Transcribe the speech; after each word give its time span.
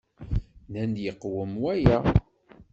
Nnan-d 0.67 0.97
yeqwem 1.03 1.51
waya. 1.63 1.97